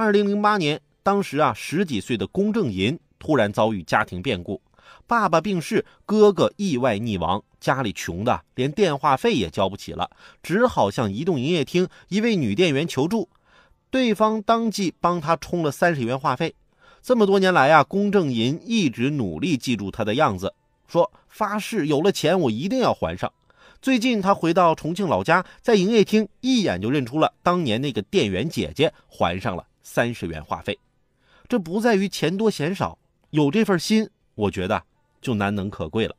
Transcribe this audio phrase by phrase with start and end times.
[0.00, 4.62] 二零零八年，当时啊十几岁的龚正银突然遭遇家庭变故，
[5.08, 10.08] 爸爸病逝，哥哥意外溺亡，家里穷的连电话费也交不起了，
[10.40, 13.28] 只好向移动营业厅一位女店员求助，
[13.90, 16.54] 对方当即帮他充了三十元话费。
[17.02, 20.54] 这么多年来啊，龚正银一直努力记住他的样子，
[20.86, 23.32] 说发誓有了钱我一定要还上。
[23.82, 30.78] 最近他回到重庆老家，在营业厅一眼就认出了当年那个店员姐姐，还上了三十元话费。
[31.48, 32.98] 这不在于钱多钱少，
[33.30, 34.84] 有这份心，我觉得
[35.22, 36.14] 就难能可贵了。